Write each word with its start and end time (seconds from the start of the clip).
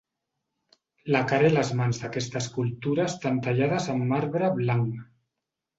La 1.15 1.21
cara 1.33 1.51
i 1.51 1.55
les 1.57 1.69
mans 1.81 2.01
d'aquesta 2.05 2.41
escultura 2.43 3.07
estan 3.15 3.39
tallades 3.49 3.91
en 3.97 4.05
marbre 4.15 4.55
blanc. 4.61 5.03